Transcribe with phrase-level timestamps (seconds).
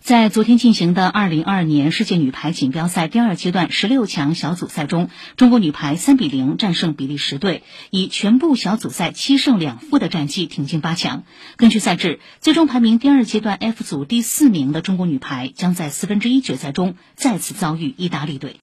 [0.00, 11.24] 在昨天进行的二零二二年世界女排锦标赛第二阶段十六强小组赛中中国女排三比零战胜比利时队以全部小组赛七胜两负的战绩挺进八强。
[11.56, 18.56] 根据赛制最终排名第二阶段 f 组第四名的中国女排将在四分之一决赛中再次遭遇意大利队。